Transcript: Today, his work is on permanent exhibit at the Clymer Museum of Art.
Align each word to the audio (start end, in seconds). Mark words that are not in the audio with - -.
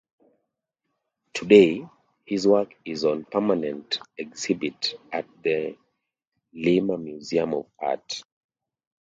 Today, 1.35 1.87
his 2.25 2.47
work 2.47 2.73
is 2.83 3.05
on 3.05 3.23
permanent 3.25 3.99
exhibit 4.17 4.95
at 5.11 5.27
the 5.43 5.77
Clymer 6.51 6.97
Museum 6.97 7.53
of 7.53 7.67
Art. 7.77 8.23